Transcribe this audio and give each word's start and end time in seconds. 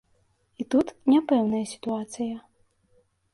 І 0.63 0.65
тут 0.73 0.87
няпэўная 1.13 1.61
сітуацыя. 1.73 2.35